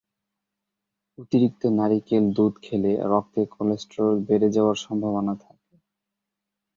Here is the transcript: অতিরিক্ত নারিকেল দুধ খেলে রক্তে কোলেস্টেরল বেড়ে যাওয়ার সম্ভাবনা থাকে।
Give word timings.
অতিরিক্ত 1.17 1.61
নারিকেল 1.77 2.23
দুধ 2.35 2.53
খেলে 2.65 2.91
রক্তে 3.11 3.41
কোলেস্টেরল 3.53 4.15
বেড়ে 4.27 4.49
যাওয়ার 4.55 4.77
সম্ভাবনা 4.85 5.33
থাকে। 5.43 5.73